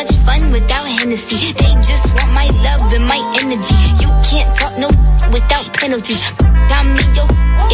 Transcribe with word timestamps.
much 0.00 0.16
fun 0.24 0.52
without 0.52 0.86
Hennessy. 0.86 1.36
They 1.60 1.72
just 1.84 2.06
want 2.14 2.32
my 2.32 2.48
love 2.66 2.92
and 2.96 3.04
my 3.04 3.20
energy. 3.42 3.76
You 4.00 4.10
can't 4.28 4.50
talk 4.56 4.74
no 4.78 4.88
without 5.28 5.66
penalties. 5.74 6.20
I'm 6.40 6.88
me, 6.96 7.04
yo. 7.16 7.24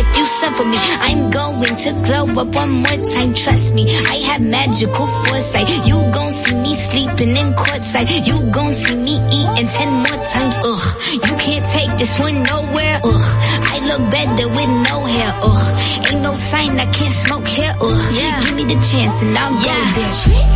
If 0.01 0.09
you 0.19 0.25
suffer 0.41 0.65
me, 0.65 0.79
I'm 1.07 1.31
going 1.31 1.77
to 1.85 1.91
glow 2.07 2.25
up 2.43 2.49
one 2.55 2.73
more 2.85 3.01
time. 3.15 3.33
Trust 3.33 3.75
me, 3.75 3.85
I 4.15 4.17
have 4.29 4.43
magical 4.43 5.07
foresight. 5.07 5.69
You 5.87 5.97
gon' 6.17 6.33
see 6.33 6.57
me 6.57 6.75
sleeping 6.75 7.37
in 7.37 7.49
courtside. 7.55 8.27
You 8.27 8.37
gon' 8.51 8.75
see 8.75 8.97
me 8.97 9.15
eating 9.39 9.69
ten 9.77 9.91
more 10.05 10.21
times. 10.33 10.57
Ugh, 10.71 10.87
you 11.15 11.35
can't 11.45 11.65
take 11.77 11.93
this 12.01 12.19
one 12.19 12.43
nowhere. 12.43 13.01
Ugh, 13.05 13.27
I 13.73 13.77
look 13.89 14.03
better 14.11 14.49
with 14.57 14.73
no 14.91 14.97
hair. 15.15 15.33
Ugh, 15.43 15.67
ain't 16.11 16.23
no 16.23 16.33
sign 16.33 16.73
I 16.81 16.87
can't 16.91 17.13
smoke 17.13 17.47
here. 17.47 17.75
Ugh, 17.81 18.03
yeah. 18.19 18.43
give 18.43 18.57
me 18.57 18.65
the 18.75 18.81
chance 18.91 19.23
and 19.23 19.39
I'll 19.39 19.55
go 19.55 19.75
there. 19.95 20.56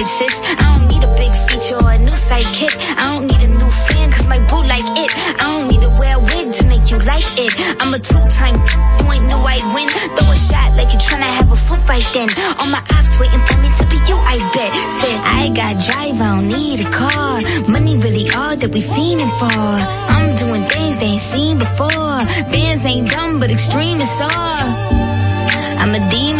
Vibe, 0.00 0.08
sis. 0.08 0.40
I 0.58 0.76
don't 0.76 0.86
need 0.88 1.02
a 1.04 1.12
big 1.14 1.32
feature 1.48 1.76
or 1.76 1.90
a 1.90 1.98
new 1.98 2.16
sidekick. 2.28 2.74
I 2.96 3.14
don't 3.14 3.26
need 3.26 3.42
a 3.42 3.48
new 3.48 3.70
fan 3.88 4.10
cause 4.12 4.26
my 4.28 4.38
boo 4.48 4.62
like 4.64 4.88
it. 4.96 5.10
I 5.40 5.44
don't 5.52 5.68
need 5.68 5.80
to 5.80 5.90
wear 5.98 6.16
a 6.16 6.20
wig 6.20 6.52
to 6.54 6.66
make 6.66 6.90
you 6.90 6.98
like 6.98 7.28
it. 7.38 7.52
I'm 7.80 7.92
a 7.94 7.98
two-time, 7.98 8.56
you 8.56 9.12
ain't 9.12 9.26
know 9.30 9.40
I'd 9.40 9.64
win. 9.74 9.88
Throw 10.16 10.30
a 10.30 10.36
shot 10.36 10.76
like 10.76 10.92
you 10.92 10.98
tryna 10.98 11.30
have 11.38 11.50
a 11.50 11.56
foot 11.56 11.82
fight 11.84 12.06
then. 12.14 12.28
All 12.58 12.66
my 12.66 12.80
ops 12.80 13.12
waiting 13.20 13.44
for 13.46 13.58
me 13.60 13.68
to 13.78 13.84
be 13.88 13.98
you, 14.08 14.16
I 14.16 14.36
bet. 14.54 14.70
Said 14.98 15.18
I 15.20 15.48
got 15.50 15.72
drive, 15.84 16.20
I 16.20 16.28
don't 16.36 16.48
need 16.48 16.80
a 16.80 16.90
car. 16.90 17.40
Money 17.68 17.96
really 17.96 18.30
all 18.30 18.56
that 18.56 18.70
we 18.70 18.80
fiending 18.82 19.32
for. 19.38 19.60
I'm 20.14 20.36
doing 20.36 20.64
things 20.68 20.98
they 20.98 21.12
ain't 21.16 21.20
seen 21.20 21.58
before. 21.58 22.24
Bands 22.52 22.84
ain't 22.84 23.10
dumb, 23.10 23.40
but 23.40 23.50
extreme 23.50 24.00
is 24.00 24.20
all. 24.20 25.10
I'm 25.80 25.94
a 25.96 26.10
demon 26.10 26.39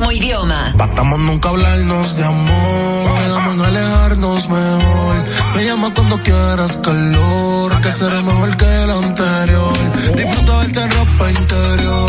mismo. 0.00 0.44
Batamos 0.74 1.18
nunca 1.20 1.48
hablarnos 1.48 2.16
de 2.16 2.24
amor, 2.24 3.18
quedamos 3.18 3.54
en 3.54 3.60
alejarnos 3.62 4.48
mejor. 4.48 5.16
Me 5.54 5.64
llama 5.64 5.92
cuando 5.94 6.22
quieras 6.22 6.76
calor, 6.78 7.80
que 7.80 7.90
será 7.90 8.20
mejor 8.22 8.56
que 8.56 8.64
el 8.64 8.90
anterior. 8.90 9.72
Disfruta 10.16 10.58
verte 10.58 10.86
ropa 10.88 11.30
interior. 11.30 12.08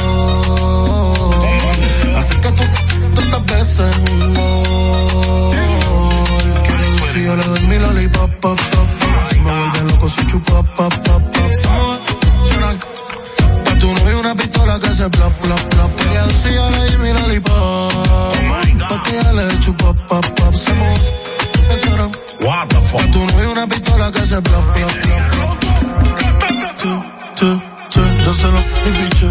Así 2.17 2.36
que 2.36 2.51
tú, 2.51 2.63
tantas 3.15 3.46
veces 3.46 3.96
un 4.12 4.34
gol. 4.34 5.55
Si 7.13 7.24
yo 7.24 7.36
le 7.36 7.43
doy 7.43 7.63
mi 7.67 7.79
lollipop, 7.79 8.58
Si 9.29 9.39
me 9.39 9.51
vuelve 9.51 9.81
loco, 9.91 10.10
soy 10.10 10.25
chupa 10.27 10.60
que 14.78 14.94
se 14.94 15.10
plop, 15.10 15.34
plop, 15.34 15.60
plop. 15.70 15.92
Ella 16.12 16.28
decía 16.28 16.70
la 16.70 16.88
Jimmy 16.90 17.14
Lollipop. 17.14 17.92
Porque 18.90 19.20
ella 19.20 19.34
le 19.34 19.60
chupó 19.60 19.94
pop, 20.08 20.26
pop. 20.36 20.54
Se 20.54 20.74
move, 20.74 21.14
What 22.42 22.68
the 22.68 22.76
fuck? 22.88 23.02
A 23.02 23.12
tu 23.12 23.20
una 23.52 23.68
pistola 23.68 24.12
que 24.12 24.26
se 24.26 24.42
plop, 24.42 24.74
plop, 24.74 24.92
plop, 25.02 25.64
yo 28.24 28.34
se 28.34 28.48
lo 28.48 28.62
piché. 28.84 29.30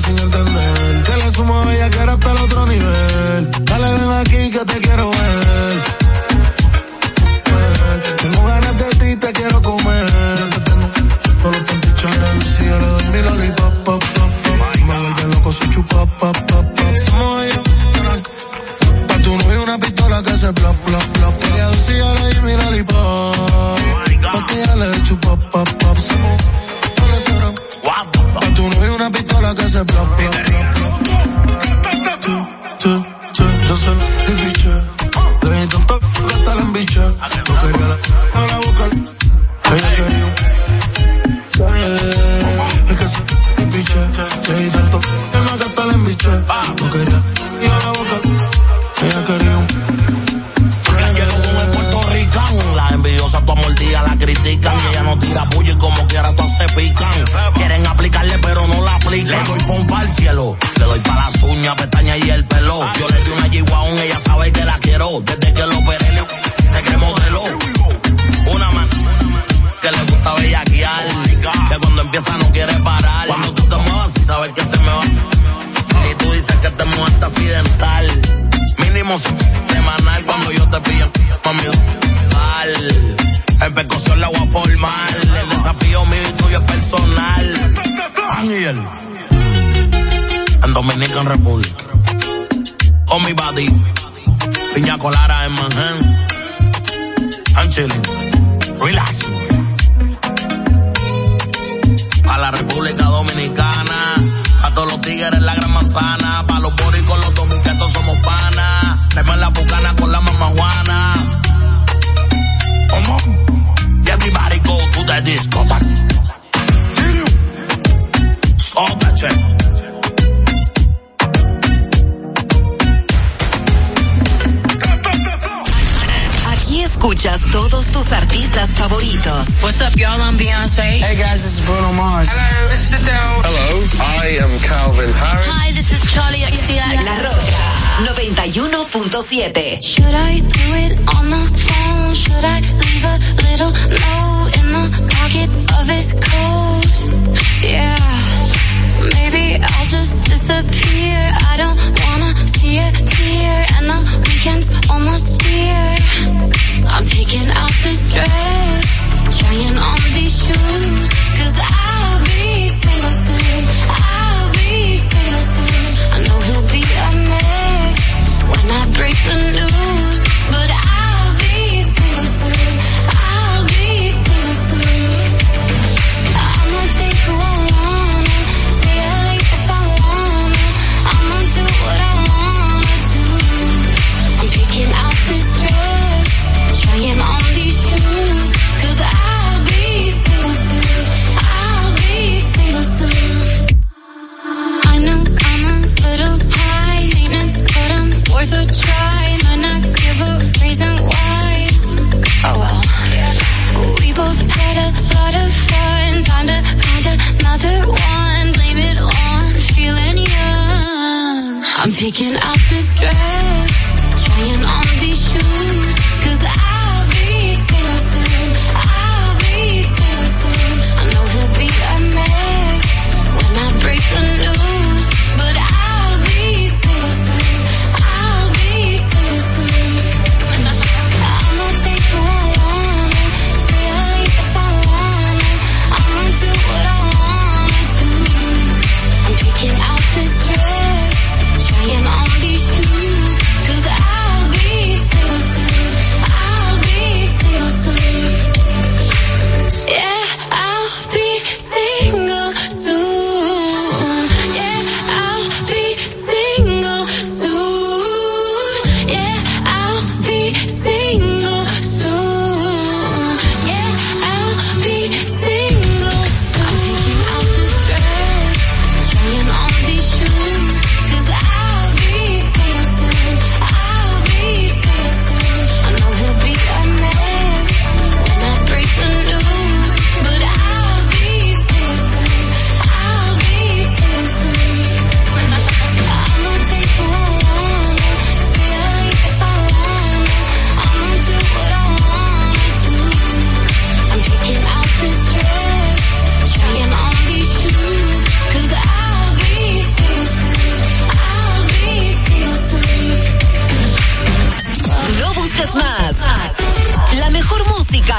Sin 0.00 0.39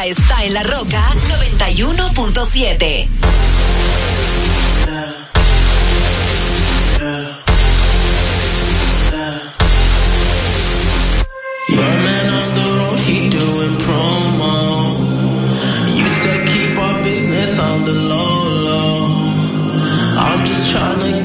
está 0.06 0.44
en 0.44 0.54
la 0.54 0.64
Roca 0.64 1.08
91.7. 1.28 3.08
on 17.60 17.84
the. 17.86 18.02
I'm 20.24 20.46
just 20.46 20.74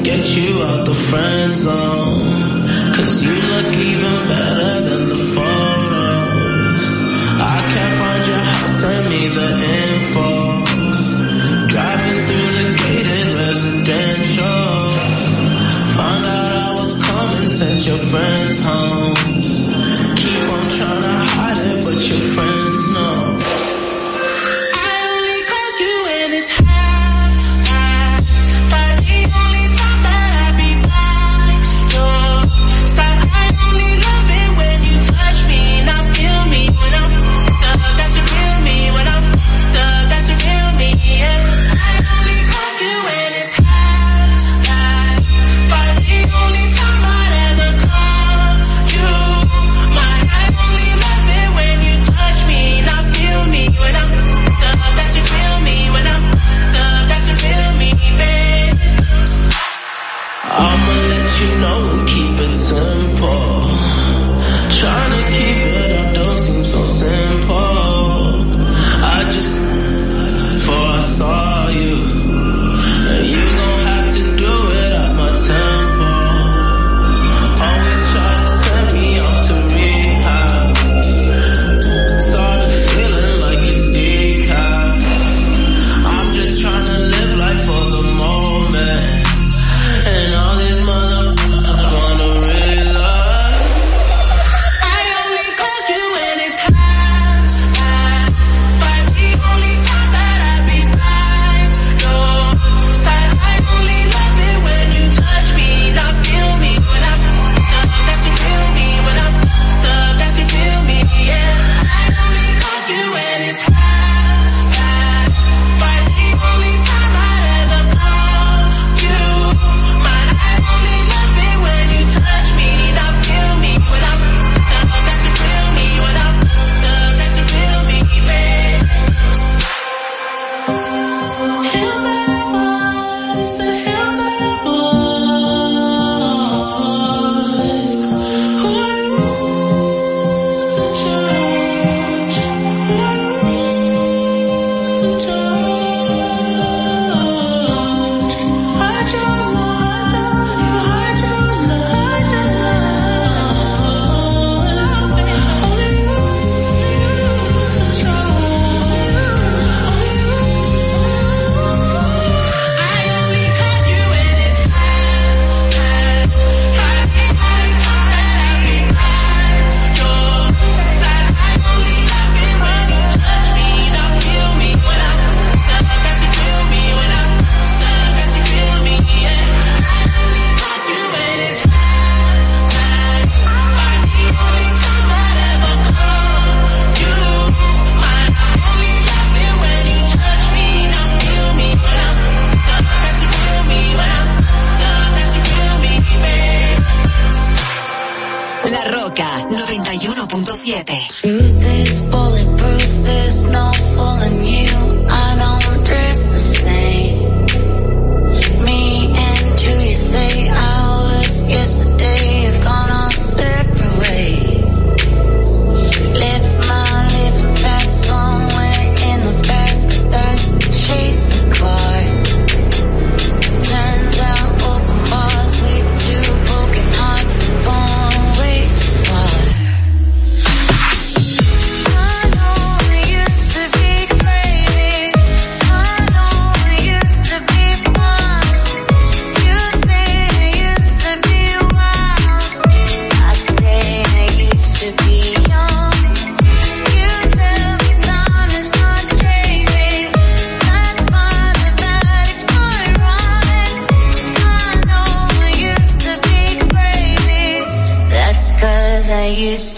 get 0.03 0.35
you 0.35 0.63
out 0.63 0.85
the 0.85 0.93
friend 0.93 1.55
zone. 1.55 1.86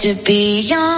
to 0.09 0.23
be 0.23 0.61
young. 0.61 0.88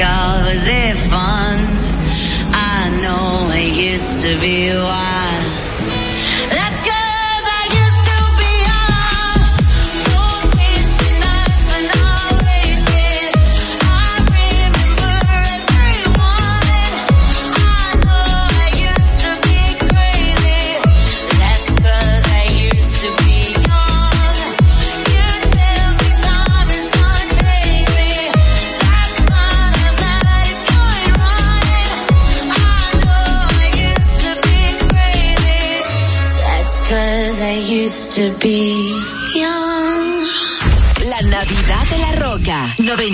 Was 0.00 0.68
it 0.68 0.96
fun. 0.96 1.58
I 2.52 3.00
know 3.02 3.50
it 3.52 3.92
used 3.92 4.22
to 4.24 4.40
be 4.40 4.70
wild. 4.70 5.17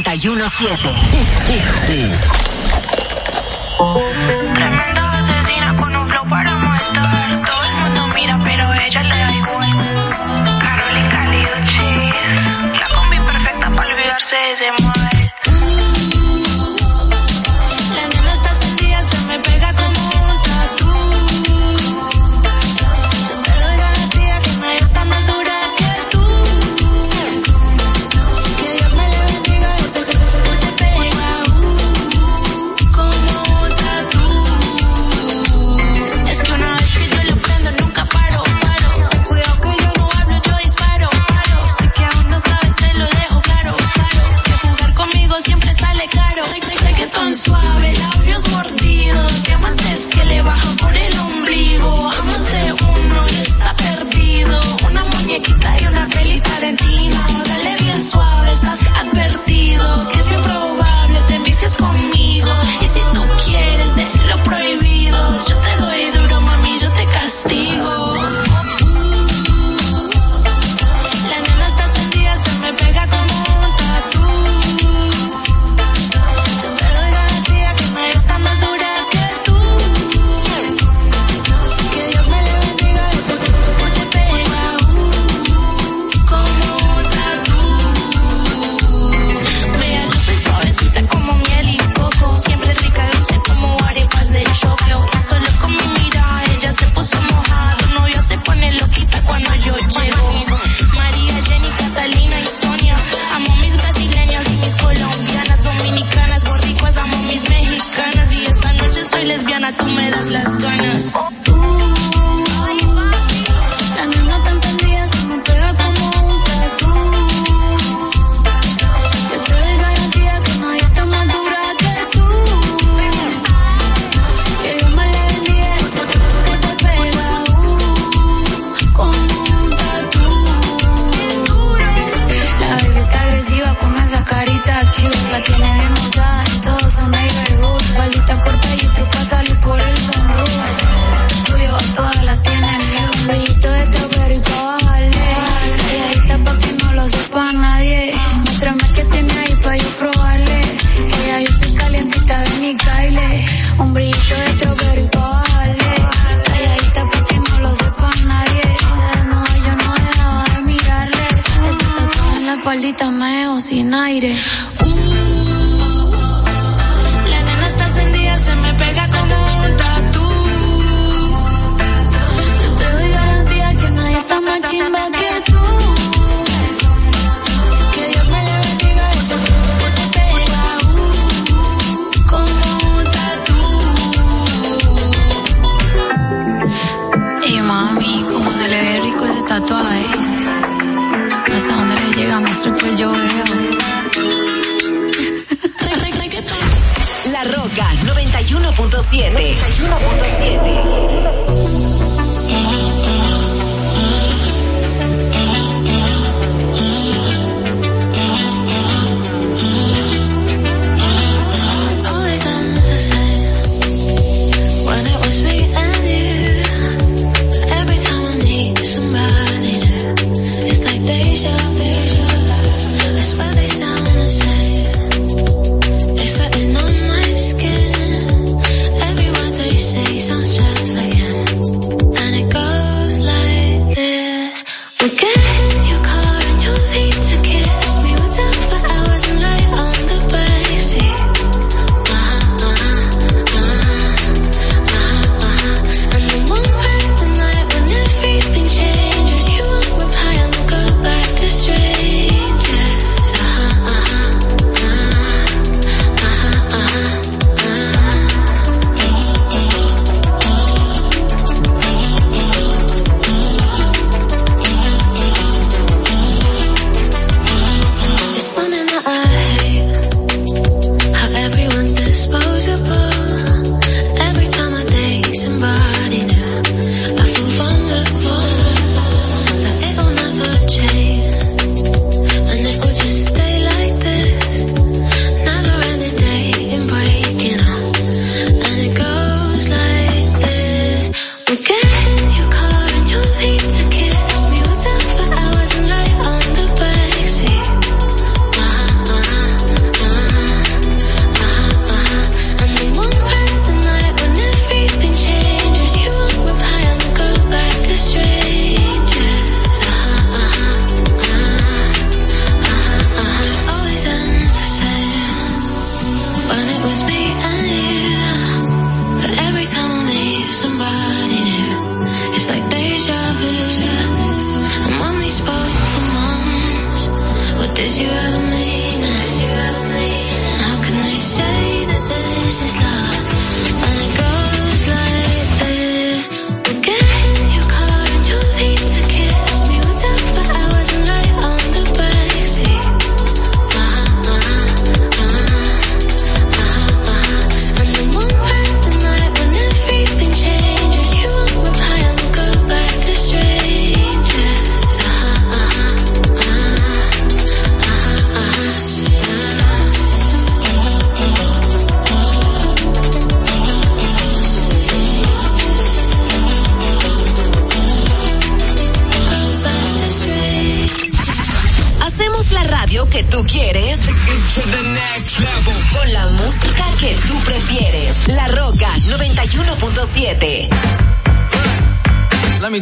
917. 0.05 0.95
Tremenda 4.55 5.13
asesina 5.19 5.75
con 5.77 5.97
un 5.97 6.07
flow 6.07 6.29
para 6.29 6.55
matar. 6.57 7.43
Todo 7.45 7.65
el 7.65 7.75
mundo 7.75 8.07
mira, 8.15 8.39
pero 8.45 8.73
ella 8.75 9.03
le 9.03 9.19
da 9.19 9.33
igual. 9.33 9.97
Carolina 10.61 11.29
Lido 11.31 11.57
Cheese. 11.65 12.79
La 12.79 12.87
combi 12.95 13.19
perfecta 13.19 13.71
para 13.71 13.89
olvidarse 13.95 14.37
de 14.37 14.53
ese 14.53 14.71
mal. 14.83 15.04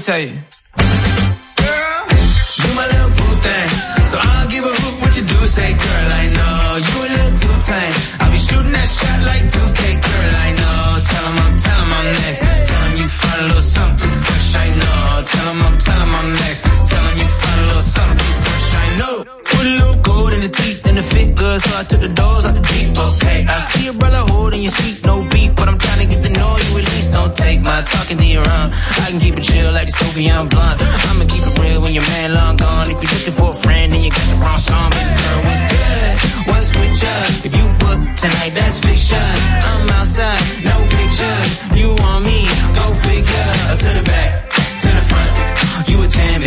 Let 0.09 0.29
me 0.29 0.42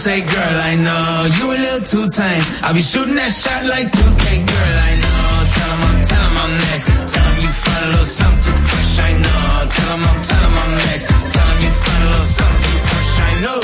say, 0.00 0.20
girl, 0.24 0.56
I 0.70 0.74
know 0.80 1.28
you 1.36 1.44
a 1.52 1.58
little 1.60 1.84
too 1.84 2.06
tame. 2.08 2.44
I'll 2.64 2.72
be 2.72 2.80
shooting 2.80 3.16
that 3.20 3.28
shot 3.28 3.68
like 3.68 3.84
2K, 3.92 4.24
girl, 4.48 4.76
I 4.88 4.92
know. 4.96 5.20
Tell 5.52 5.70
him 5.76 5.82
I'm, 5.88 5.98
tell 6.08 6.24
him 6.24 6.36
I'm 6.40 6.52
next. 6.56 6.88
Tell 7.12 7.26
him 7.28 7.36
you 7.44 7.52
find 7.52 7.84
a 7.84 7.88
little 7.92 8.08
something 8.08 8.40
too 8.40 8.56
fresh, 8.64 8.96
I 8.96 9.12
know. 9.20 9.44
Tell 9.76 9.90
him 9.92 10.08
I'm, 10.08 10.18
tell 10.24 10.40
him 10.40 10.56
I'm 10.56 10.72
next. 10.88 11.04
Tell 11.04 11.48
him 11.52 11.58
you 11.60 11.72
find 11.84 12.00
a 12.00 12.08
little 12.16 12.32
something 12.40 12.64
too 12.64 12.80
fresh, 12.88 13.12
I 13.28 13.32
know. 13.44 13.60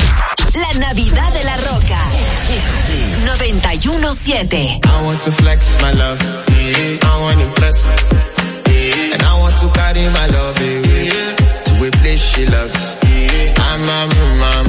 La 0.60 0.70
Navidad 0.84 1.30
de 1.32 1.42
la 1.48 1.56
Roca. 1.72 2.02
91.7 3.40 4.84
I 4.84 5.02
want 5.08 5.20
to 5.24 5.32
flex 5.32 5.80
my 5.80 5.92
love. 5.96 6.20
I 6.20 7.14
want 7.16 7.40
to 7.40 7.48
impress. 7.48 7.88
And 9.14 9.22
I 9.24 9.32
want 9.40 9.56
to 9.56 9.66
carry 9.72 10.04
my 10.04 10.26
love 10.36 10.60
away. 10.60 11.16
To 11.64 11.72
a 11.80 11.90
place 11.96 12.20
she 12.20 12.44
loves. 12.44 12.92
I'm, 13.56 13.88
I'm, 13.88 14.12
I'm. 14.52 14.65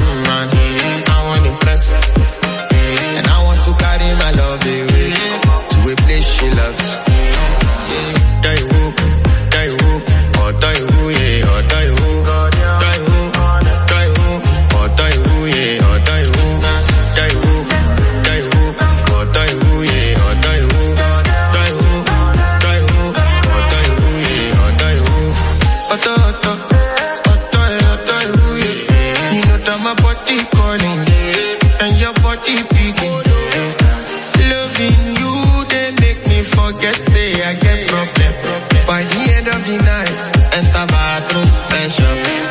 Esta 39.70 40.86
va 40.86 41.16
a. 41.18 42.47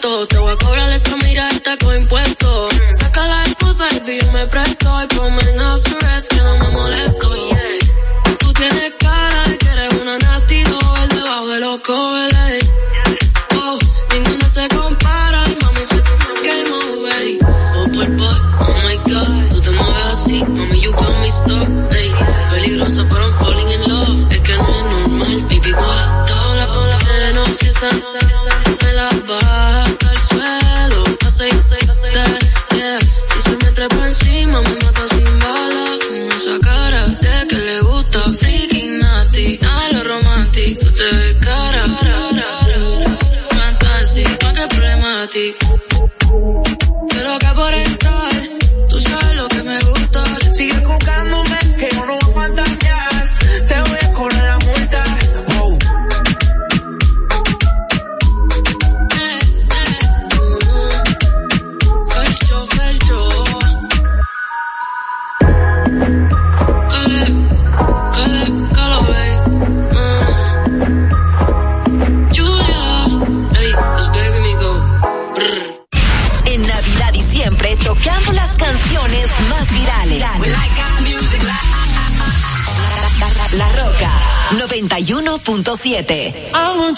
Te 0.00 0.38
voy 0.38 0.52
a 0.52 0.56
cobrar 0.56 0.90
esa 0.90 1.16
mirada. 1.16 1.61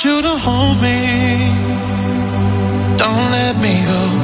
you 0.05 0.21
to 0.21 0.37
hold 0.37 0.83
me. 0.83 0.99
Don't 2.99 3.31
let 3.31 3.57
me 3.57 3.85
go. 3.87 4.24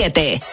7. 0.00 0.49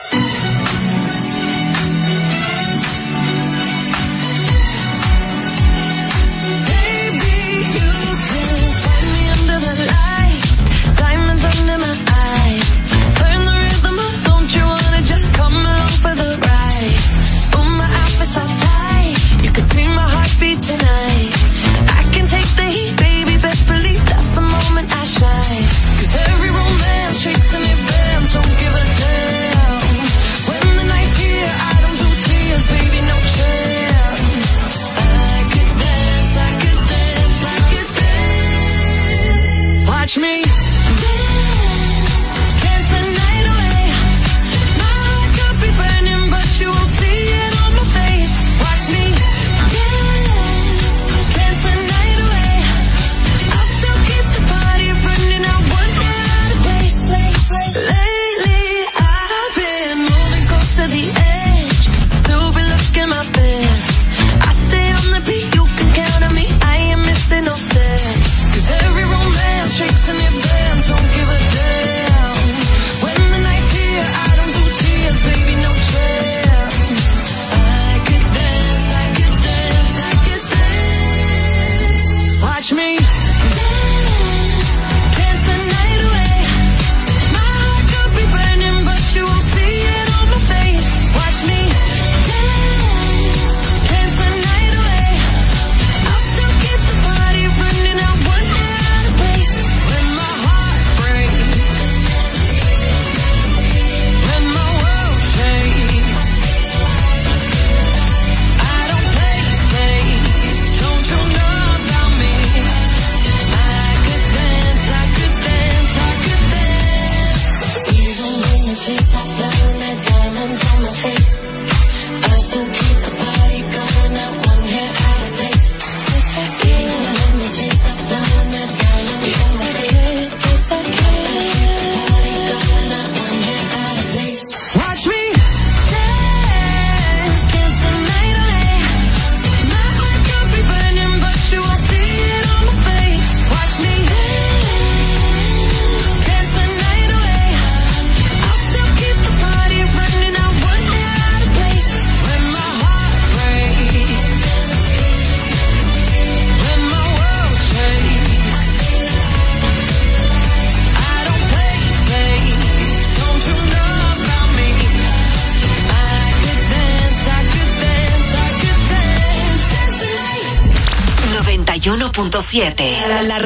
7. 172.58 172.92
La, 173.08 173.22
la, 173.22 173.22
la 173.22 173.40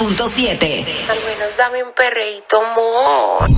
91.7. 0.00 0.86
menos 0.86 1.56
dame 1.58 1.82
un 1.82 1.92
perreíto, 1.92 2.56
amor. 2.56 3.50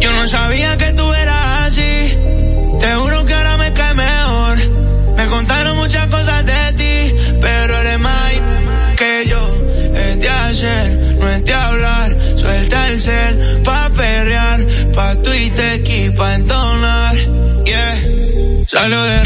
Yo 0.00 0.12
no 0.12 0.26
sabía 0.26 0.78
que 0.78 0.92
tú 0.94 1.12
eras 1.12 1.68
así. 1.68 2.18
Te 2.80 2.94
juro 2.94 3.26
que 3.26 3.34
ahora 3.34 3.58
me 3.58 3.72
cae 3.74 3.94
mejor. 3.94 4.56
Me 5.14 5.26
contaron 5.26 5.76
muchas 5.76 6.06
cosas 6.06 6.46
de 6.46 6.72
ti, 6.72 7.36
pero 7.42 7.76
eres 7.76 7.98
más 7.98 8.32
que 8.96 9.26
yo. 9.26 9.54
Es 9.94 10.20
de 10.20 10.28
hacer, 10.30 10.92
no 11.18 11.28
es 11.28 11.44
de 11.44 11.52
hablar. 11.52 12.16
Suelta 12.36 12.88
el 12.88 13.00
cel 13.00 13.62
pa' 13.62 13.90
perrear, 13.90 14.66
pa' 14.94 15.16
Twitter 15.16 15.82
y 15.86 16.10
pa' 16.10 16.34
entonar. 16.36 17.14
Yeah. 17.66 18.64
Salió 18.66 19.02
de 19.02 19.21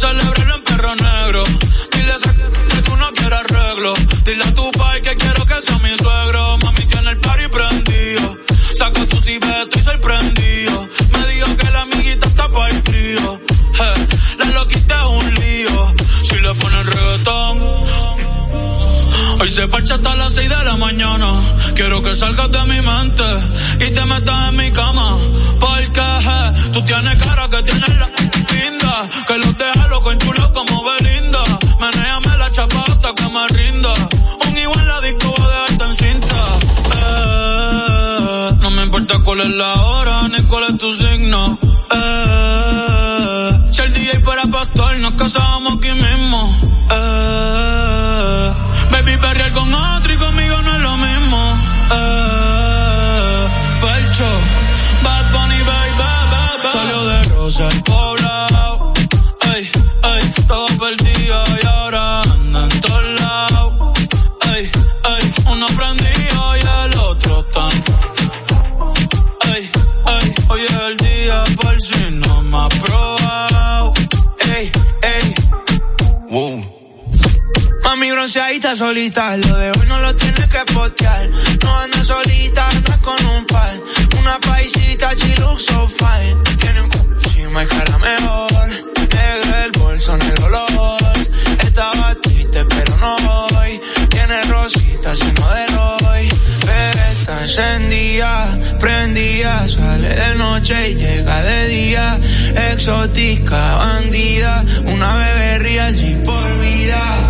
celebrarlo 0.00 0.54
en 0.54 0.62
perro 0.62 0.94
negro. 0.96 1.44
Dile 1.92 2.12
a 2.12 2.18
que 2.72 2.82
tú 2.82 2.96
no 2.96 3.06
quieres 3.12 3.38
arreglo. 3.38 3.92
Dile 4.24 4.44
a 4.44 4.54
tu 4.54 4.70
pai 4.72 5.02
que 5.02 5.14
quiero 5.16 5.44
que 5.44 5.54
sea 5.60 5.78
mi 5.78 5.94
suegro. 5.96 6.58
Mami 6.64 6.84
tiene 6.86 7.10
el 7.10 7.20
party 7.20 7.48
prendido. 7.48 8.38
Saca 8.74 9.06
tu 9.06 9.16
cibeto 9.20 9.62
estoy 9.64 9.82
sorprendido. 9.82 10.88
Me 11.12 11.26
dijo 11.32 11.56
que 11.56 11.70
la 11.70 11.82
amiguita 11.82 12.26
está 12.26 12.48
para 12.50 12.70
el 12.70 12.82
trío. 12.82 13.40
Eh, 13.84 14.06
la 14.38 14.44
loquita 14.46 15.06
un 15.08 15.34
lío. 15.34 15.94
Si 16.22 16.36
le 16.36 16.54
ponen 16.54 16.86
reggaetón, 16.86 17.54
Hoy 19.40 19.48
se 19.48 19.68
parcha 19.68 19.94
hasta 19.94 20.16
las 20.16 20.32
6 20.34 20.48
de 20.48 20.64
la 20.64 20.76
mañana. 20.76 21.28
Quiero 21.74 22.02
que 22.02 22.14
salgas 22.14 22.50
de 22.50 22.62
mi 22.64 22.80
mente 22.80 23.24
y 23.86 23.90
te 23.90 24.04
metas 24.04 24.48
en 24.48 24.56
mi 24.56 24.70
cama. 24.70 25.16
Porque 25.58 26.00
je, 26.24 26.70
tú 26.72 26.82
tienes 26.84 27.22
cara 27.22 27.48
que 27.48 27.62
tienes 27.62 27.94
la 28.00 28.10
linda. 28.52 29.08
Que 29.26 29.38
los 29.38 29.56
deja 29.56 29.79
cuál 39.40 39.52
es 39.52 39.56
la 39.56 39.74
hora 39.74 40.28
ni 40.28 40.42
cuál 40.44 40.64
es 40.64 40.78
tu 40.78 40.94
signo. 40.94 41.58
Eh, 41.94 43.60
si 43.70 43.80
el 43.80 43.92
DJ 43.94 44.20
fuera 44.20 44.42
pastor, 44.46 44.96
nos 44.98 45.14
casábamos 45.14 45.78
aquí 45.78 45.90
mismo. 45.92 46.56
Eh, 46.90 48.52
baby, 48.90 49.16
perrear 49.16 49.52
con 49.52 49.72
otro 49.72 50.12
y 50.12 50.16
conmigo 50.16 50.62
no 50.62 50.74
es 50.74 50.80
lo 50.80 50.96
mismo. 50.96 51.58
Eh, 51.92 53.48
Felcho, 53.80 54.30
Bad 55.02 55.32
Bunny, 55.32 55.62
baby, 55.62 55.92
baby. 56.32 56.68
Salió 56.72 57.04
de 57.04 57.22
Rosa 57.24 57.66
el 57.68 57.82
poblado. 57.82 58.79
Mami 78.10 78.22
bronceadita 78.22 78.74
solita, 78.74 79.36
lo 79.36 79.56
de 79.56 79.70
hoy 79.70 79.86
no 79.86 80.00
lo 80.00 80.14
tienes 80.16 80.46
que 80.48 80.58
postear. 80.72 81.28
No 81.62 81.78
anda 81.78 82.04
solita, 82.04 82.68
anda 82.68 82.98
con 83.00 83.24
un 83.24 83.46
par. 83.46 83.78
Una 84.18 84.36
paisita, 84.40 85.14
she 85.14 85.36
looks 85.36 85.66
fine. 85.96 86.36
Tiene 86.58 86.82
un 86.82 86.90
encima 86.92 87.62
y 87.62 87.66
cara 87.66 87.98
mejor. 87.98 88.50
Negro 89.14 89.56
el 89.64 89.70
bolso, 89.78 90.16
negro 90.16 90.48
los 90.48 90.70
ojos. 90.72 91.30
Estaba 91.60 92.16
triste, 92.16 92.64
pero 92.64 92.96
no 92.96 93.14
hoy. 93.58 93.80
Tiene 94.08 94.42
rositas 94.44 95.20
y 95.20 95.32
no 95.32 95.54
de 95.54 95.66
Roy. 95.68 96.28
Pero 96.66 97.00
está 97.12 97.42
encendida, 97.42 98.58
prendida. 98.80 99.68
Sale 99.68 100.08
de 100.08 100.34
noche 100.34 100.90
y 100.90 100.94
llega 100.96 101.42
de 101.42 101.68
día. 101.68 102.20
Exótica, 102.72 103.76
bandida. 103.76 104.64
Una 104.86 105.14
bebé 105.14 105.58
real 105.60 105.96
sin 105.96 106.22
por 106.24 106.58
vida. 106.60 107.29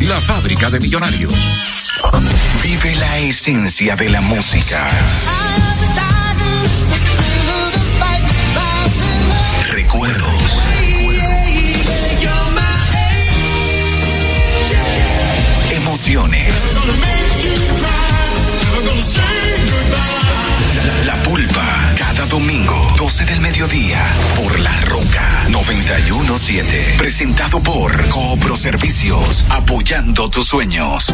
la 0.07 0.19
fábrica 0.19 0.69
de 0.69 0.79
millonarios. 0.79 1.33
Vive 2.63 2.95
la 2.95 3.19
esencia 3.19 3.95
de 3.95 4.09
la 4.09 4.21
música. 4.21 4.87
Recuerdos. 9.71 10.61
Emociones. 15.71 16.53
La 21.05 21.23
pulpa. 21.23 21.93
Cada 21.97 22.25
domingo, 22.25 22.87
12 22.97 23.25
del 23.25 23.41
mediodía, 23.41 24.03
por 24.35 24.59
La 24.59 24.81
Roca 24.81 25.40
917. 25.51 26.95
Presentado 26.97 27.61
por 27.61 28.09
Coopro 28.09 28.55
Servicios, 28.55 29.43
apoyando 29.49 30.29
tus 30.29 30.47
sueños. 30.47 31.13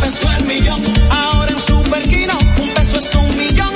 Un 0.00 0.06
peso 0.06 0.32
el 0.38 0.44
millón. 0.46 0.82
Ahora 1.10 1.52
en 1.52 1.58
Superquino, 1.58 2.38
un 2.58 2.68
peso 2.70 2.98
es 2.98 3.14
un 3.14 3.36
millón. 3.36 3.74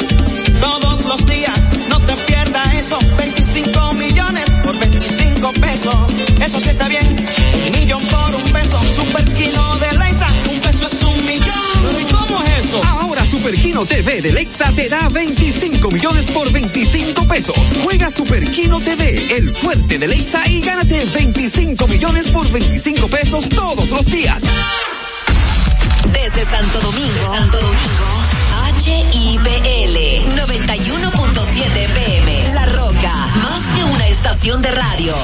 Todos 0.58 1.04
los 1.04 1.26
días, 1.26 1.58
no 1.90 2.00
te 2.00 2.14
pierdas 2.14 2.74
eso. 2.74 2.98
25 3.18 3.92
millones 3.92 4.44
por 4.62 4.78
25 4.78 5.52
pesos. 5.52 5.94
Eso 6.40 6.60
sí 6.60 6.68
está 6.70 6.88
bien. 6.88 7.14
Millón 7.72 8.02
por 8.06 8.34
un 8.34 8.52
peso. 8.52 8.80
Superquino 8.94 9.78
de 9.78 9.92
Lexa, 9.98 10.26
un 10.50 10.60
peso 10.60 10.86
es 10.86 11.02
un 11.02 11.24
millón. 11.26 12.08
Cómo 12.10 12.42
es 12.42 12.64
eso? 12.66 12.82
Ahora 12.82 13.24
Superquino 13.26 13.84
TV 13.84 14.22
de 14.22 14.32
Lexa 14.32 14.72
te 14.74 14.88
da 14.88 15.08
25 15.10 15.90
millones 15.90 16.24
por 16.26 16.50
25 16.50 17.28
pesos. 17.28 17.56
Juega 17.82 18.08
Superquino 18.08 18.80
TV, 18.80 19.36
el 19.36 19.52
fuerte 19.54 19.98
de 19.98 20.08
Lexa 20.08 20.48
y 20.48 20.62
gánate 20.62 21.04
25 21.04 21.86
millones 21.86 22.30
por 22.30 22.50
25 22.50 23.08
pesos 23.08 23.48
todos 23.50 23.90
los 23.90 24.06
días. 24.06 24.42
Desde 26.14 26.50
Santo 26.50 26.80
Domingo, 26.80 27.34
Santo 27.36 27.58
Domingo, 27.60 28.08
HIPL 28.84 29.96
91.7 30.34 31.88
PM. 31.94 32.54
La 32.54 32.66
Roca, 32.66 33.14
más 33.36 33.76
que 33.76 33.84
una 33.84 34.08
estación 34.08 34.62
de 34.62 34.70
radio. 34.70 35.14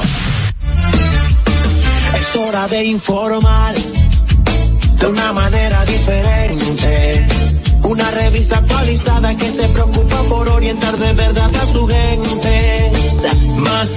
Es 2.19 2.37
hora 2.37 2.69
de 2.69 2.85
informar 2.85 3.75
de 3.75 5.07
una 5.07 5.33
manera 5.33 5.85
diferente. 5.87 7.27
Una 7.85 8.11
revista 8.11 8.59
actualizada 8.59 9.37
que 9.37 9.49
se 9.49 9.69
preocupa 9.69 10.23
por 10.25 10.49
orientar 10.49 10.97
de 10.99 11.13
verdad 11.15 11.51
a 11.55 11.67
su 11.67 11.87
gente. 11.87 12.93
Más 13.57 13.89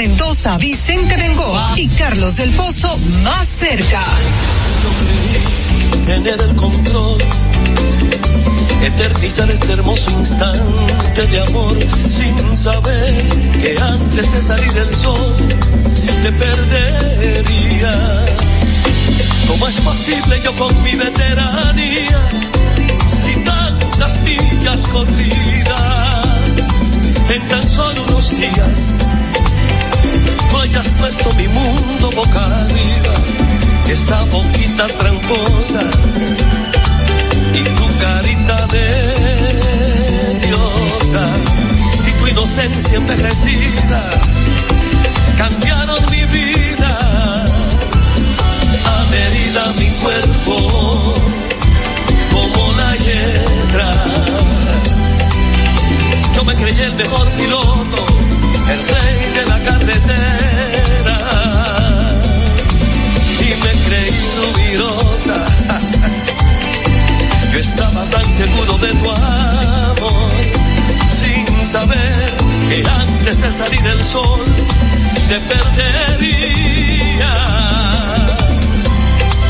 Mendoza, 0.00 0.56
Vicente 0.56 1.14
Bengoa 1.14 1.74
y 1.76 1.86
Carlos 1.88 2.36
del 2.36 2.54
Pozo 2.54 2.96
más 3.22 3.46
cerca. 3.58 4.02
tener 6.06 6.40
el 6.40 6.56
control, 6.56 7.18
eternizar 8.82 9.50
este 9.50 9.74
hermoso 9.74 10.10
instante 10.12 11.26
de 11.26 11.40
amor 11.42 11.76
sin 12.08 12.56
saber 12.56 13.28
que 13.62 13.76
antes 13.78 14.32
de 14.32 14.40
salir 14.40 14.74
el 14.78 14.94
sol 14.94 15.36
te 16.22 16.32
perdería. 16.32 17.92
¿Cómo 19.48 19.68
es 19.68 19.80
posible 19.82 20.40
yo 20.42 20.52
con 20.56 20.82
mi 20.82 20.94
veteranía 20.94 22.28
y 23.28 23.44
tantas 23.44 24.22
millas 24.22 24.80
corridas 24.86 26.66
en 27.28 27.48
tan 27.48 27.62
solo 27.62 28.02
unos 28.04 28.30
días? 28.34 29.00
Tú 30.70 30.78
hayas 30.78 30.94
puesto 30.94 31.32
mi 31.32 31.48
mundo 31.48 32.10
boca 32.14 32.44
arriba 32.44 33.14
esa 33.92 34.22
boquita 34.26 34.86
tramposa 34.98 35.80
y 37.52 37.62
tu 37.74 37.98
carita 37.98 38.66
de 38.66 40.38
diosa. 40.46 41.28
Y 42.06 42.12
tu 42.12 42.28
inocencia 42.28 42.98
envejecida 42.98 44.10
cambiaron 45.36 45.98
mi 46.10 46.24
vida, 46.26 47.44
adherida 48.96 49.64
a 49.64 49.72
mi 49.72 49.90
cuerpo 50.02 51.14
como 52.30 52.72
la 52.74 52.96
hiedra. 52.96 53.90
Yo 56.34 56.44
me 56.44 56.54
creí 56.54 56.80
el 56.80 56.92
mejor 56.94 57.28
piloto, 57.32 58.06
el 58.70 58.88
rey 58.88 59.32
de 59.34 59.46
la 59.46 59.58
carretera 59.62 60.19
Yo 67.52 67.58
estaba 67.58 68.04
tan 68.08 68.24
seguro 68.32 68.78
de 68.78 68.94
tu 68.94 69.10
amor, 69.10 70.30
sin 71.10 71.46
saber 71.66 72.32
que 72.70 72.82
antes 72.88 73.42
de 73.42 73.52
salir 73.52 73.86
el 73.86 74.02
sol 74.02 74.44
te 75.28 75.38
perdería, 75.40 77.34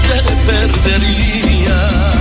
te 0.09 0.23
perdería. 0.51 2.20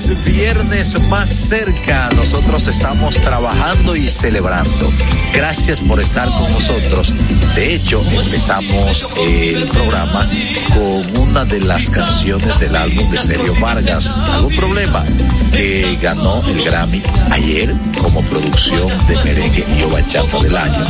Es 0.00 0.24
viernes 0.24 0.98
más 1.08 1.28
cerca. 1.28 2.08
Nosotros 2.16 2.66
estamos 2.68 3.16
trabajando 3.20 3.94
y 3.96 4.08
celebrando. 4.08 4.90
Gracias 5.34 5.80
por 5.80 6.00
estar 6.00 6.28
con 6.30 6.50
nosotros. 6.52 7.12
De 7.54 7.74
hecho, 7.74 8.02
empezamos 8.10 9.06
el 9.28 9.68
programa 9.68 10.26
con 10.68 11.28
una 11.28 11.44
de 11.44 11.60
las 11.60 11.90
canciones 11.90 12.58
del 12.60 12.76
álbum 12.76 13.10
de 13.10 13.18
Sergio 13.18 13.54
Vargas. 13.60 14.24
¿Algún 14.24 14.56
problema? 14.56 15.04
Que 15.52 15.98
ganó 16.00 16.42
el 16.48 16.64
Grammy 16.64 17.02
ayer 17.30 17.74
como 18.00 18.22
producción 18.22 18.88
de 19.06 19.16
merengue 19.16 19.66
y 19.76 19.90
bachata 19.90 20.38
del 20.38 20.56
año. 20.56 20.84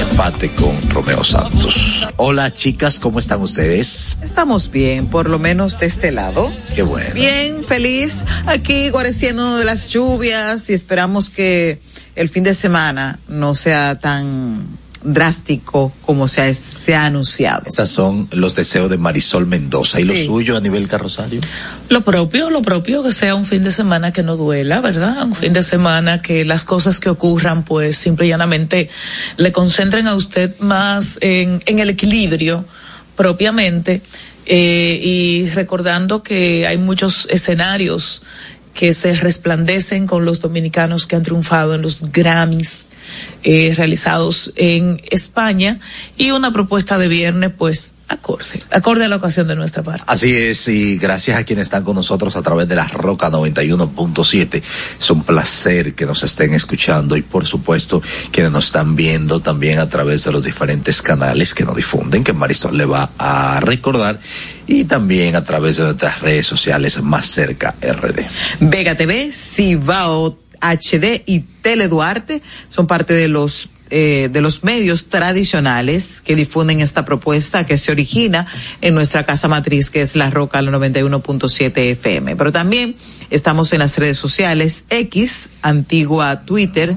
Empate 0.00 0.50
con 0.52 0.80
Romeo 0.90 1.22
Santos. 1.22 2.06
Hola 2.16 2.52
chicas, 2.52 2.98
¿cómo 2.98 3.18
están 3.18 3.42
ustedes? 3.42 4.18
Estamos 4.22 4.70
bien, 4.70 5.08
por 5.08 5.28
lo 5.28 5.38
menos 5.38 5.78
de 5.78 5.86
este 5.86 6.10
lado. 6.10 6.50
Qué 6.74 6.82
bueno. 6.82 7.14
Bien, 7.14 7.62
feliz. 7.64 8.24
Aquí 8.46 8.90
guareciendo 8.90 9.56
de 9.56 9.64
las 9.64 9.88
lluvias 9.88 10.70
y 10.70 10.74
esperamos 10.74 11.30
que 11.30 11.80
el 12.14 12.28
fin 12.28 12.44
de 12.44 12.54
semana 12.54 13.18
no 13.28 13.54
sea 13.54 13.98
tan 13.98 14.64
drástico 15.02 15.92
como 16.04 16.26
se 16.26 16.42
ha, 16.42 16.54
se 16.54 16.94
ha 16.94 17.06
anunciado. 17.06 17.62
Esos 17.66 17.88
son 17.88 18.28
los 18.32 18.54
deseos 18.56 18.88
de 18.90 18.98
Marisol 18.98 19.46
Mendoza. 19.46 20.00
¿Y 20.00 20.04
lo 20.04 20.14
Sí. 20.14 20.26
suyo 20.26 20.56
a 20.56 20.60
nivel 20.60 20.88
carrosario? 20.88 21.40
Lo 21.88 22.02
propio, 22.02 22.50
lo 22.50 22.62
propio, 22.62 23.02
que 23.02 23.12
sea 23.12 23.34
un 23.34 23.44
fin 23.44 23.62
de 23.62 23.70
semana 23.70 24.12
que 24.12 24.22
no 24.22 24.36
duela, 24.36 24.80
¿verdad? 24.80 25.22
Un 25.24 25.34
fin 25.34 25.52
de 25.52 25.62
semana 25.62 26.22
que 26.22 26.44
las 26.44 26.64
cosas 26.64 26.98
que 26.98 27.08
ocurran, 27.08 27.64
pues 27.64 27.96
simple 27.96 28.26
y 28.26 28.30
llanamente 28.30 28.88
le 29.36 29.52
concentren 29.52 30.08
a 30.08 30.14
usted 30.14 30.58
más 30.60 31.18
en, 31.20 31.62
en 31.66 31.78
el 31.78 31.90
equilibrio 31.90 32.64
propiamente 33.16 34.02
eh, 34.46 35.00
y 35.02 35.48
recordando 35.50 36.22
que 36.22 36.66
hay 36.66 36.78
muchos 36.78 37.26
escenarios 37.30 38.22
que 38.74 38.92
se 38.92 39.14
resplandecen 39.14 40.06
con 40.06 40.24
los 40.24 40.40
dominicanos 40.40 41.06
que 41.06 41.16
han 41.16 41.22
triunfado 41.22 41.74
en 41.74 41.82
los 41.82 42.12
Grammys 42.12 42.86
eh, 43.42 43.74
realizados 43.76 44.52
en 44.56 45.00
España. 45.10 45.80
Y 46.16 46.30
una 46.30 46.52
propuesta 46.52 46.98
de 46.98 47.08
viernes, 47.08 47.52
pues 47.56 47.92
acorde, 48.08 48.62
acorde 48.70 49.04
a 49.04 49.08
la 49.08 49.16
ocasión 49.16 49.48
de 49.48 49.56
nuestra 49.56 49.82
parte. 49.82 50.04
Así 50.06 50.34
es, 50.34 50.68
y 50.68 50.96
gracias 50.98 51.36
a 51.36 51.44
quienes 51.44 51.64
están 51.64 51.84
con 51.84 51.96
nosotros 51.96 52.36
a 52.36 52.42
través 52.42 52.68
de 52.68 52.74
la 52.74 52.86
Roca 52.86 53.30
91.7. 53.30 54.62
Es 55.00 55.10
un 55.10 55.22
placer 55.24 55.94
que 55.94 56.06
nos 56.06 56.22
estén 56.22 56.54
escuchando 56.54 57.16
y 57.16 57.22
por 57.22 57.46
supuesto 57.46 58.02
quienes 58.30 58.52
nos 58.52 58.66
están 58.66 58.96
viendo 58.96 59.40
también 59.40 59.78
a 59.78 59.88
través 59.88 60.24
de 60.24 60.32
los 60.32 60.44
diferentes 60.44 61.02
canales 61.02 61.54
que 61.54 61.64
nos 61.64 61.76
difunden, 61.76 62.24
que 62.24 62.32
Marisol 62.32 62.76
le 62.76 62.84
va 62.84 63.10
a 63.18 63.60
recordar, 63.60 64.20
y 64.66 64.84
también 64.84 65.36
a 65.36 65.44
través 65.44 65.76
de 65.76 65.84
nuestras 65.84 66.20
redes 66.20 66.46
sociales 66.46 67.02
más 67.02 67.26
cerca 67.26 67.74
RD. 67.80 68.20
Vega 68.60 68.94
TV, 68.94 69.30
Cibao 69.32 70.38
HD 70.60 71.22
y 71.26 71.40
Tele 71.40 71.88
Duarte 71.88 72.42
son 72.68 72.86
parte 72.86 73.14
de 73.14 73.28
los 73.28 73.68
eh, 73.90 74.28
de 74.32 74.40
los 74.40 74.64
medios 74.64 75.08
tradicionales 75.08 76.20
que 76.24 76.34
difunden 76.34 76.80
esta 76.80 77.04
propuesta 77.04 77.64
que 77.66 77.76
se 77.76 77.92
origina 77.92 78.46
en 78.80 78.94
nuestra 78.94 79.24
casa 79.24 79.46
matriz 79.46 79.90
que 79.90 80.02
es 80.02 80.16
La 80.16 80.30
Roca 80.30 80.60
la 80.60 80.72
91.7 80.72 81.78
FM. 81.92 82.36
Pero 82.36 82.50
también 82.50 82.96
estamos 83.30 83.72
en 83.72 83.78
las 83.78 83.96
redes 83.98 84.18
sociales 84.18 84.84
X, 84.90 85.48
antigua 85.62 86.44
Twitter, 86.44 86.96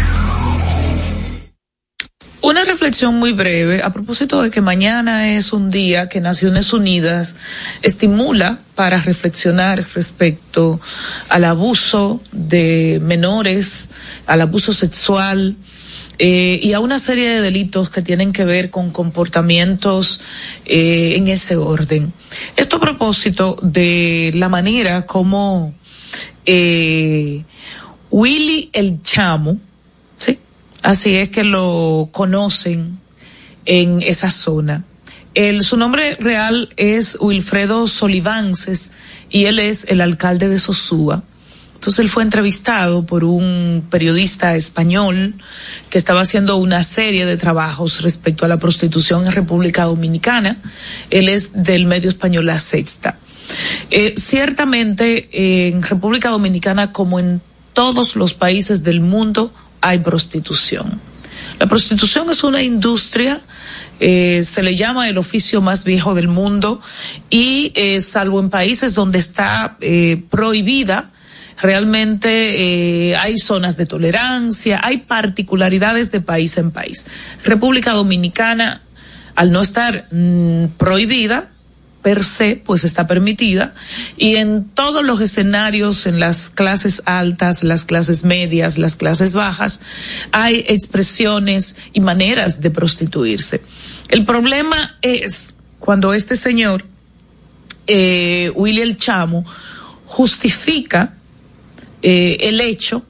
Una 2.43 2.63
reflexión 2.63 3.19
muy 3.19 3.34
breve 3.34 3.84
a 3.84 3.91
propósito 3.91 4.41
de 4.41 4.49
que 4.49 4.61
mañana 4.61 5.36
es 5.36 5.53
un 5.53 5.69
día 5.69 6.09
que 6.09 6.22
Naciones 6.22 6.74
Unidas 6.74 7.36
estimula 7.84 8.57
para 8.74 8.99
reflexionar 8.99 9.86
respecto 9.93 10.82
al 11.30 11.45
abuso 11.45 12.19
de 12.32 12.99
menores, 13.03 13.91
al 14.26 14.41
abuso 14.41 14.74
sexual 14.74 15.55
eh, 16.24 16.59
y 16.61 16.74
a 16.74 16.80
una 16.80 16.99
serie 16.99 17.28
de 17.30 17.41
delitos 17.41 17.89
que 17.89 18.03
tienen 18.03 18.32
que 18.32 18.45
ver 18.45 18.69
con 18.69 18.91
comportamientos 18.91 20.22
eh, 20.65 21.15
en 21.15 21.28
ese 21.28 21.55
orden. 21.55 22.13
Esto 22.55 22.76
a 22.76 22.80
propósito 22.80 23.57
de 23.63 24.32
la 24.36 24.47
manera 24.47 25.07
como 25.07 25.74
eh, 26.45 27.43
Willy 28.11 28.69
el 28.72 29.01
Chamo, 29.01 29.57
¿sí? 30.19 30.38
Así 30.84 31.15
es 31.15 31.30
que 31.30 31.43
lo 31.43 32.09
conocen 32.11 32.99
en 33.65 34.03
esa 34.03 34.30
zona. 34.30 34.86
El, 35.34 35.63
su 35.63 35.76
nombre 35.76 36.17
real 36.19 36.69
es 36.78 37.17
Wilfredo 37.19 37.88
Solivances 37.88 38.91
y 39.32 39.45
él 39.45 39.57
es 39.57 39.86
el 39.86 40.01
alcalde 40.01 40.49
de 40.49 40.59
Sosúa. 40.59 41.24
Entonces 41.82 41.97
él 42.01 42.09
fue 42.09 42.21
entrevistado 42.21 43.07
por 43.07 43.23
un 43.23 43.84
periodista 43.89 44.55
español 44.55 45.34
que 45.89 45.97
estaba 45.97 46.21
haciendo 46.21 46.57
una 46.57 46.84
serie 46.84 47.25
de 47.25 47.38
trabajos 47.38 48.03
respecto 48.03 48.45
a 48.45 48.47
la 48.47 48.57
prostitución 48.57 49.25
en 49.25 49.32
República 49.32 49.86
Dominicana. 49.86 50.57
Él 51.09 51.27
es 51.27 51.63
del 51.63 51.88
medio 51.88 52.11
español 52.11 52.45
La 52.45 52.59
Sexta. 52.59 53.17
Eh, 53.89 54.13
ciertamente 54.15 55.27
eh, 55.32 55.69
en 55.69 55.82
República 55.82 56.29
Dominicana, 56.29 56.91
como 56.91 57.19
en 57.19 57.41
todos 57.73 58.15
los 58.15 58.36
países 58.36 58.84
del 58.84 59.01
mundo, 59.01 59.51
hay 59.82 59.97
prostitución. 59.97 61.01
La 61.57 61.65
prostitución 61.65 62.29
es 62.29 62.43
una 62.43 62.61
industria, 62.61 63.41
eh, 63.99 64.43
se 64.43 64.61
le 64.61 64.75
llama 64.75 65.09
el 65.09 65.17
oficio 65.17 65.61
más 65.61 65.84
viejo 65.84 66.13
del 66.13 66.27
mundo 66.27 66.79
y 67.32 67.73
salvo 68.01 68.39
en 68.39 68.51
países 68.51 68.93
donde 68.93 69.17
está 69.17 69.79
prohibida, 70.29 71.09
realmente 71.59 73.09
eh, 73.09 73.15
hay 73.15 73.37
zonas 73.37 73.77
de 73.77 73.85
tolerancia, 73.85 74.79
hay 74.83 74.99
particularidades 74.99 76.11
de 76.11 76.21
país 76.21 76.57
en 76.57 76.71
país. 76.71 77.05
República 77.43 77.91
Dominicana, 77.91 78.81
al 79.35 79.51
no 79.51 79.61
estar 79.61 80.07
mm, 80.11 80.65
prohibida, 80.77 81.49
per 82.01 82.23
se, 82.23 82.55
pues 82.55 82.83
está 82.83 83.07
permitida, 83.07 83.73
y 84.17 84.37
en 84.37 84.65
todos 84.69 85.03
los 85.03 85.21
escenarios, 85.21 86.07
en 86.07 86.19
las 86.19 86.49
clases 86.49 87.03
altas, 87.05 87.63
las 87.63 87.85
clases 87.85 88.23
medias, 88.23 88.77
las 88.77 88.95
clases 88.95 89.33
bajas, 89.33 89.81
hay 90.31 90.65
expresiones 90.67 91.77
y 91.93 91.99
maneras 91.99 92.61
de 92.61 92.71
prostituirse. 92.71 93.61
El 94.09 94.25
problema 94.25 94.97
es 95.01 95.53
cuando 95.79 96.13
este 96.13 96.35
señor, 96.35 96.85
eh, 97.87 98.51
Willy 98.55 98.81
el 98.81 98.97
Chamo, 98.97 99.45
justifica 100.05 101.13
eh, 102.01 102.37
el 102.41 102.61
hecho, 102.61 103.05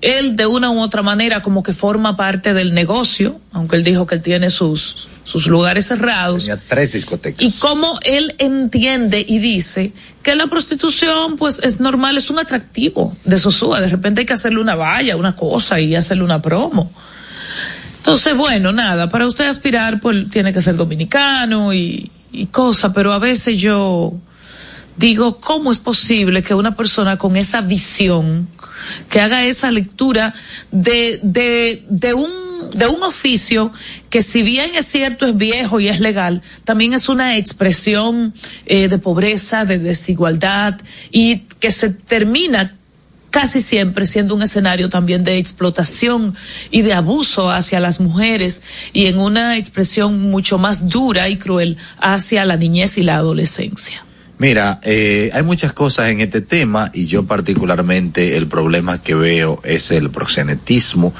él 0.00 0.36
de 0.36 0.46
una 0.46 0.70
u 0.70 0.80
otra 0.80 1.02
manera 1.02 1.42
como 1.42 1.62
que 1.62 1.72
forma 1.72 2.16
parte 2.16 2.54
del 2.54 2.74
negocio, 2.74 3.40
aunque 3.52 3.76
él 3.76 3.84
dijo 3.84 4.06
que 4.06 4.16
él 4.16 4.22
tiene 4.22 4.50
sus, 4.50 5.08
sus 5.24 5.46
lugares 5.46 5.86
cerrados. 5.86 6.40
Tenía 6.40 6.60
tres 6.68 6.92
discotecas. 6.92 7.42
Y 7.42 7.58
cómo 7.58 7.98
él 8.02 8.34
entiende 8.38 9.24
y 9.26 9.38
dice 9.38 9.92
que 10.22 10.34
la 10.36 10.46
prostitución 10.46 11.36
pues 11.36 11.60
es 11.62 11.80
normal, 11.80 12.16
es 12.16 12.30
un 12.30 12.38
atractivo 12.38 13.16
de 13.24 13.38
Sosúa. 13.38 13.80
De 13.80 13.88
repente 13.88 14.20
hay 14.20 14.26
que 14.26 14.34
hacerle 14.34 14.60
una 14.60 14.76
valla, 14.76 15.16
una 15.16 15.34
cosa 15.34 15.80
y 15.80 15.94
hacerle 15.94 16.24
una 16.24 16.42
promo. 16.42 16.92
Entonces, 17.96 18.36
bueno, 18.36 18.72
nada, 18.72 19.08
para 19.08 19.26
usted 19.26 19.46
aspirar 19.46 19.98
pues 20.00 20.30
tiene 20.30 20.52
que 20.52 20.62
ser 20.62 20.76
dominicano 20.76 21.74
y, 21.74 22.10
y 22.30 22.46
cosa, 22.46 22.92
pero 22.92 23.12
a 23.12 23.18
veces 23.18 23.58
yo 23.58 24.14
digo, 24.96 25.40
¿cómo 25.40 25.72
es 25.72 25.78
posible 25.78 26.42
que 26.42 26.54
una 26.54 26.74
persona 26.74 27.18
con 27.18 27.36
esa 27.36 27.60
visión, 27.60 28.48
que 29.08 29.20
haga 29.20 29.44
esa 29.44 29.70
lectura 29.70 30.34
de, 30.70 31.20
de, 31.22 31.84
de 31.88 32.14
un 32.14 32.46
de 32.74 32.86
un 32.86 33.02
oficio 33.02 33.70
que 34.10 34.22
si 34.22 34.42
bien 34.42 34.74
es 34.74 34.86
cierto 34.86 35.26
es 35.26 35.36
viejo 35.36 35.78
y 35.78 35.88
es 35.88 36.00
legal, 36.00 36.42
también 36.64 36.94
es 36.94 37.08
una 37.08 37.36
expresión 37.36 38.34
eh, 38.64 38.88
de 38.88 38.98
pobreza, 38.98 39.64
de 39.64 39.78
desigualdad 39.78 40.80
y 41.10 41.40
que 41.60 41.70
se 41.70 41.90
termina 41.90 42.76
casi 43.30 43.60
siempre 43.60 44.06
siendo 44.06 44.34
un 44.34 44.42
escenario 44.42 44.88
también 44.88 45.22
de 45.22 45.36
explotación 45.36 46.34
y 46.70 46.80
de 46.82 46.94
abuso 46.94 47.50
hacia 47.50 47.80
las 47.80 48.00
mujeres 48.00 48.62
y 48.94 49.06
en 49.06 49.18
una 49.18 49.58
expresión 49.58 50.30
mucho 50.30 50.56
más 50.56 50.88
dura 50.88 51.28
y 51.28 51.36
cruel 51.36 51.76
hacia 51.98 52.46
la 52.46 52.56
niñez 52.56 52.96
y 52.96 53.02
la 53.02 53.16
adolescencia. 53.16 54.05
Mira, 54.38 54.80
eh, 54.82 55.30
hay 55.32 55.42
muchas 55.42 55.72
cosas 55.72 56.08
en 56.08 56.20
este 56.20 56.42
tema 56.42 56.90
y 56.92 57.06
yo 57.06 57.24
particularmente 57.24 58.36
el 58.36 58.46
problema 58.48 59.02
que 59.02 59.14
veo 59.14 59.60
es 59.64 59.90
el 59.90 60.10
proxenetismo, 60.10 61.14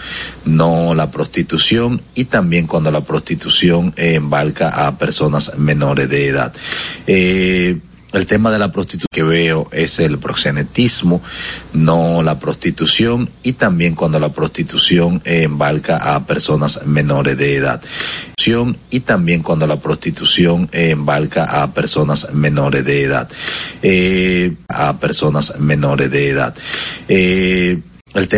no 0.44 0.94
la 0.94 1.10
prostitución 1.10 2.02
y 2.14 2.24
también 2.24 2.66
cuando 2.66 2.90
la 2.90 3.00
prostitución 3.00 3.94
eh, 3.96 4.14
embarca 4.14 4.86
a 4.86 4.98
personas 4.98 5.56
menores 5.56 6.10
de 6.10 6.26
edad. 6.26 6.52
Eh, 7.06 7.78
el 8.16 8.26
tema 8.26 8.50
de 8.50 8.58
la 8.58 8.72
prostitución 8.72 9.08
que 9.10 9.22
veo 9.22 9.68
es 9.72 9.98
el 10.00 10.18
proxenetismo, 10.18 11.22
no 11.72 12.22
la 12.22 12.38
prostitución 12.38 13.28
y 13.42 13.52
también 13.52 13.94
cuando 13.94 14.18
la 14.18 14.32
prostitución 14.32 15.22
eh, 15.24 15.42
embarca 15.42 16.14
a 16.14 16.26
personas 16.26 16.84
menores 16.84 17.36
de 17.36 17.56
edad. 17.56 17.82
Y 18.90 19.00
también 19.00 19.42
cuando 19.42 19.66
la 19.66 19.80
prostitución 19.80 20.68
eh, 20.70 20.90
embarca 20.90 21.62
a 21.62 21.74
personas 21.74 22.32
menores 22.32 22.84
de 22.84 23.02
edad. 23.02 23.28
Eh, 23.82 24.54
a 24.68 25.00
personas 25.00 25.58
menores 25.58 26.12
de 26.12 26.28
edad. 26.28 26.54
Eh, 27.08 27.80